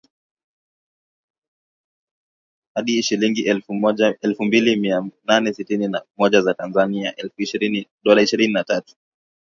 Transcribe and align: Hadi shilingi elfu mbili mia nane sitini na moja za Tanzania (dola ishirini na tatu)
Hadi 2.75 3.03
shilingi 3.03 3.41
elfu 4.21 4.45
mbili 4.45 4.75
mia 4.75 5.09
nane 5.23 5.53
sitini 5.53 5.87
na 5.87 6.01
moja 6.17 6.41
za 6.41 6.53
Tanzania 6.53 7.13
(dola 8.03 8.21
ishirini 8.21 8.53
na 8.53 8.63
tatu) 8.63 8.95